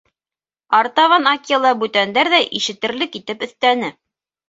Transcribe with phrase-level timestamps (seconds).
[0.77, 3.97] Артабан Акела бүтәндәр ҙә ишетерлек итеп өҫтәне.